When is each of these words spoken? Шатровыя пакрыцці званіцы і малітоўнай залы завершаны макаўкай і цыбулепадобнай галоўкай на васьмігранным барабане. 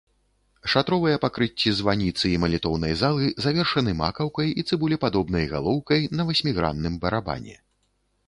Шатровыя 0.73 1.17
пакрыцці 1.25 1.73
званіцы 1.79 2.25
і 2.29 2.39
малітоўнай 2.43 2.93
залы 3.01 3.27
завершаны 3.45 3.91
макаўкай 4.01 4.49
і 4.61 4.65
цыбулепадобнай 4.69 5.45
галоўкай 5.53 6.01
на 6.21 6.25
васьмігранным 6.31 6.93
барабане. 7.05 7.55